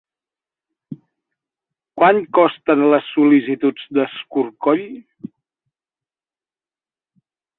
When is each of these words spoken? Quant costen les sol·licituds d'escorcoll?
Quant 1.99 2.21
costen 2.37 2.81
les 2.93 3.11
sol·licituds 3.17 3.85
d'escorcoll? 3.99 4.83